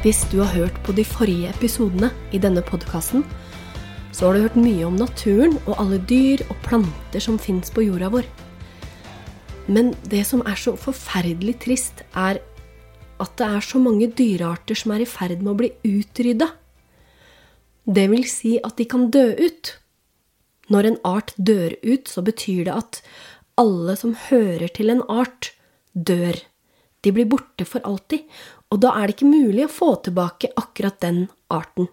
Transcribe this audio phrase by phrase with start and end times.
[0.00, 3.20] Hvis du har hørt på de forrige episodene i denne podkasten,
[4.16, 7.84] så har du hørt mye om naturen og alle dyr og planter som fins på
[7.84, 8.24] jorda vår.
[9.68, 12.40] Men det som er så forferdelig trist, er
[13.20, 16.48] at det er så mange dyrearter som er i ferd med å bli utrydda.
[17.84, 19.74] Det vil si at de kan dø ut.
[20.72, 23.02] Når en art dør ut, så betyr det at
[23.60, 25.52] alle som hører til en art,
[25.92, 26.40] dør.
[27.00, 28.26] De blir borte for alltid,
[28.70, 31.88] og da er det ikke mulig å få tilbake akkurat den arten.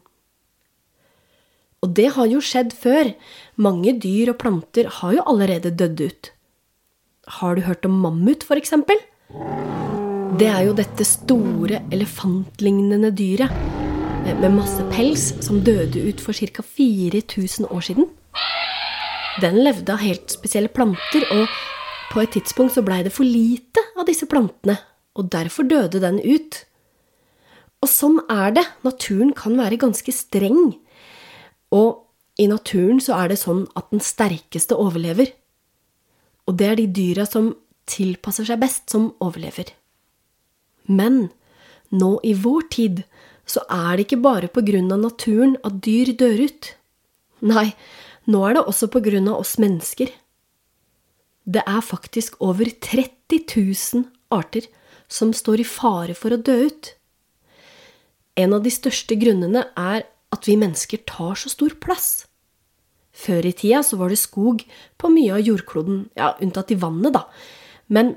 [1.86, 3.14] Og det har jo skjedd før.
[3.62, 6.32] Mange dyr og planter har jo allerede dødd ut.
[7.40, 9.00] Har du hørt om mammut, for eksempel?
[10.38, 13.54] Det er jo dette store, elefantlignende dyret
[14.28, 16.64] med masse pels som døde ut for ca.
[16.66, 18.10] 4000 år siden.
[19.42, 21.48] Den levde av helt spesielle planter, og
[22.12, 24.78] på et tidspunkt så blei det for lite av disse plantene,
[25.18, 26.64] og derfor døde den ut.
[27.84, 28.66] Og sånn er det.
[28.86, 30.78] Naturen kan være ganske streng.
[31.74, 32.04] Og
[32.38, 35.34] i naturen så er det sånn at den sterkeste overlever.
[36.48, 37.52] Og det er de dyra som
[37.90, 39.72] tilpasser seg best, som overlever.
[40.88, 41.28] Men
[41.92, 43.04] nå i vår tid
[43.48, 46.72] så er det ikke bare på grunn av naturen at dyr dør ut.
[47.48, 47.72] Nei,
[48.28, 50.12] nå er det også på grunn av oss mennesker.
[51.48, 54.68] Det er faktisk over 30 000 arter
[55.08, 56.94] som står i fare for å dø ut.
[58.38, 60.06] En av de største grunnene er
[60.36, 62.28] at vi mennesker tar så stor plass.
[63.18, 64.62] Før i tida så var det skog
[65.00, 67.26] på mye av jordkloden, ja, unntatt i vannet, da.
[67.90, 68.14] Men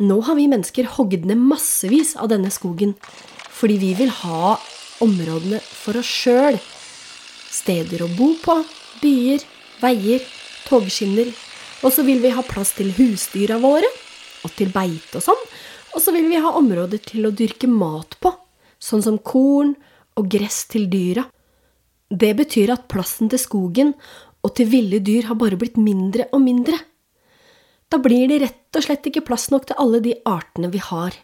[0.00, 2.94] nå har vi mennesker hogd ned massevis av denne skogen
[3.58, 4.54] fordi vi vil ha
[5.02, 6.58] områdene for oss sjøl.
[7.50, 8.54] Steder å bo på,
[9.02, 9.42] byer,
[9.82, 10.22] veier,
[10.68, 11.32] togskinner.
[11.82, 13.88] Og så vil vi ha plass til husdyra våre,
[14.46, 15.44] og til beite og sånn.
[15.98, 18.30] Og så vil vi ha områder til å dyrke mat på
[18.78, 19.72] sånn som korn
[20.14, 21.24] og gress til dyra.
[22.06, 23.90] Det betyr at plassen til skogen
[24.46, 26.78] og til ville dyr har bare blitt mindre og mindre.
[27.90, 31.18] Da blir det rett og slett ikke plass nok til alle de artene vi har.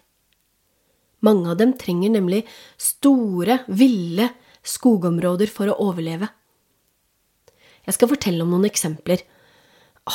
[1.23, 2.43] Mange av dem trenger nemlig
[2.75, 4.33] store, ville
[4.67, 6.27] skogområder for å overleve.
[7.87, 9.23] Jeg skal fortelle om noen eksempler.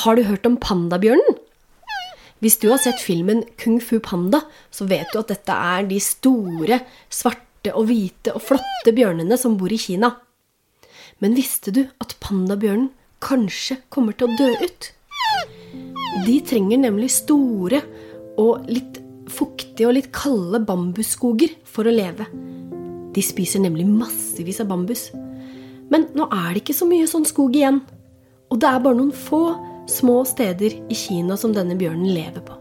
[0.04, 1.38] Har du hørt om pandabjørnen?
[2.40, 4.42] Hvis du har sett filmen Kung Fu Panda,
[4.72, 6.80] så vet du at dette er de store,
[7.12, 10.14] svarte og hvite og flotte bjørnene som bor i Kina.
[11.20, 12.88] Men visste du at pandabjørnen
[13.20, 14.90] kanskje kommer til å dø ut?
[16.24, 17.82] De trenger nemlig store
[18.40, 22.24] og litt fuktige og litt kalde bambusskoger for å leve.
[23.12, 25.10] De spiser nemlig massevis av bambus.
[25.90, 27.82] Men nå er det ikke så mye sånn skog igjen.
[28.50, 29.44] Og det er bare noen få
[29.90, 32.56] små steder i Kina som denne bjørnen lever på.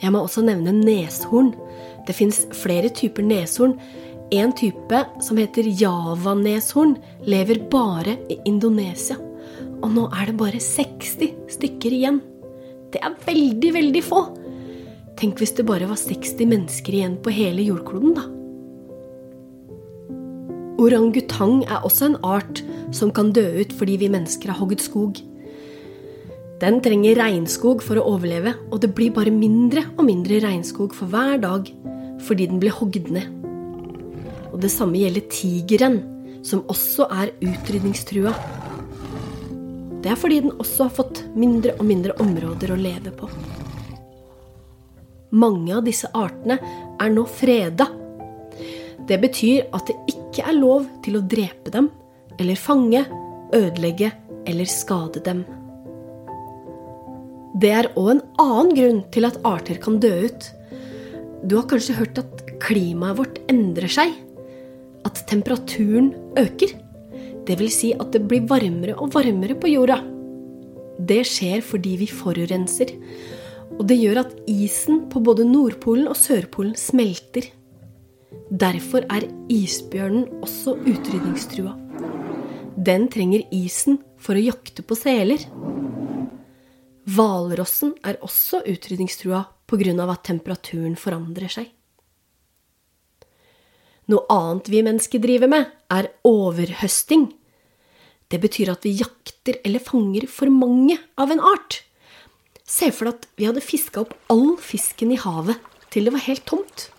[0.00, 1.52] Jeg må også nevne neshorn.
[2.08, 3.76] Det fins flere typer neshorn.
[4.32, 6.94] En type som heter javaneshorn,
[7.26, 9.18] lever bare i Indonesia.
[9.80, 12.20] Og nå er det bare 60 stykker igjen.
[12.94, 14.24] Det er veldig, veldig få.
[15.20, 18.24] Tenk hvis det bare var 60 mennesker igjen på hele jordkloden, da.
[20.80, 22.62] Orangutang er også en art
[22.94, 25.20] som kan dø ut fordi vi mennesker har hogd skog.
[26.60, 31.08] Den trenger regnskog for å overleve, og det blir bare mindre og mindre regnskog for
[31.08, 31.70] hver dag
[32.20, 33.30] fordi den blir hogd ned.
[34.50, 36.02] Og det samme gjelder tigeren,
[36.44, 38.34] som også er utrydningstrua.
[40.00, 43.28] Det er fordi den også har fått mindre og mindre områder å leve på.
[45.30, 46.58] Mange av disse artene
[47.00, 47.86] er nå freda.
[49.08, 51.88] Det betyr at det ikke er lov til å drepe dem
[52.40, 53.04] eller fange,
[53.54, 54.10] ødelegge
[54.48, 55.44] eller skade dem.
[57.60, 60.46] Det er òg en annen grunn til at arter kan dø ut.
[61.44, 64.14] Du har kanskje hørt at klimaet vårt endrer seg?
[65.04, 66.72] At temperaturen øker?
[67.48, 69.98] Det vil si at det blir varmere og varmere på jorda.
[71.00, 72.92] Det skjer fordi vi forurenser.
[73.78, 77.48] Og det gjør at isen på både Nordpolen og Sørpolen smelter.
[78.50, 81.89] Derfor er isbjørnen også utrydningstrua.
[82.76, 85.42] Den trenger isen for å jakte på seler.
[87.10, 90.10] Hvalrossen er også utrydningstrua pga.
[90.10, 91.70] at temperaturen forandrer seg.
[94.10, 97.32] Noe annet vi mennesker driver med, er overhøsting.
[98.30, 101.82] Det betyr at vi jakter eller fanger for mange av en art.
[102.66, 105.58] Se for deg at vi hadde fiska opp all fisken i havet
[105.90, 106.90] til det var helt tomt.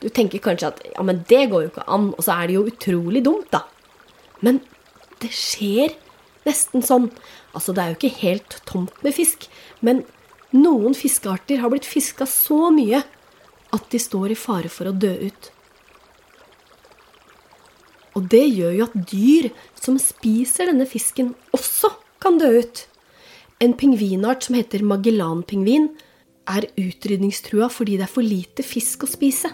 [0.00, 2.58] Du tenker kanskje at ja, men det går jo ikke an, og så er det
[2.58, 3.62] jo utrolig dumt, da.
[4.44, 4.60] Men
[5.24, 5.94] det skjer
[6.44, 7.08] nesten sånn.
[7.56, 9.48] Altså, det er jo ikke helt tomt med fisk,
[9.84, 10.04] men
[10.54, 13.02] noen fiskearter har blitt fiska så mye
[13.74, 15.50] at de står i fare for å dø ut.
[18.14, 21.90] Og det gjør jo at dyr som spiser denne fisken, også
[22.22, 22.84] kan dø ut.
[23.62, 25.90] En pingvinart som heter magellanpingvin,
[26.44, 29.48] er utrydningstrua fordi det er for lite fisk å spise.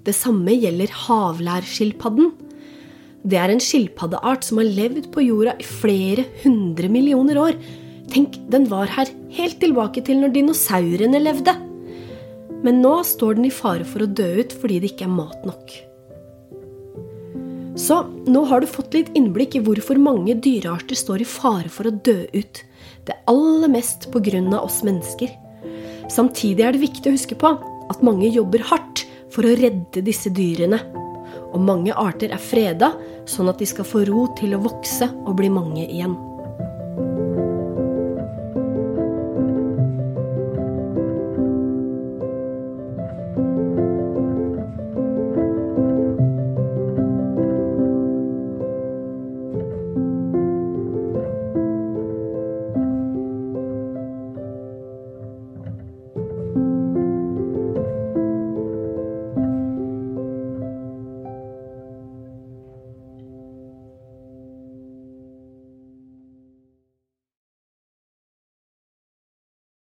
[0.00, 2.30] Det samme gjelder havlærskilpadden.
[3.26, 7.58] Det er en skilpaddeart som har levd på jorda i flere hundre millioner år.
[8.12, 11.54] Tenk, den var her helt tilbake til når dinosaurene levde.
[12.64, 15.44] Men nå står den i fare for å dø ut fordi det ikke er mat
[15.46, 15.74] nok.
[17.78, 21.86] Så nå har du fått litt innblikk i hvorfor mange dyrearter står i fare for
[21.86, 22.62] å dø ut.
[23.06, 24.40] Det aller mest pga.
[24.58, 25.30] oss mennesker.
[26.10, 27.54] Samtidig er det viktig å huske på
[27.88, 30.80] at mange jobber hardt for å redde disse dyrene.
[31.52, 32.92] Og mange arter er freda,
[33.28, 36.16] sånn at de skal få ro til å vokse og bli mange igjen.